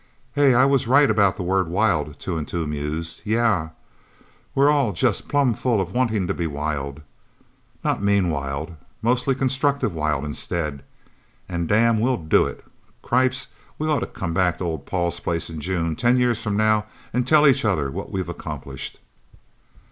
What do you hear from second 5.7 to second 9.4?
of wanting to be wild. Not mean wild, mostly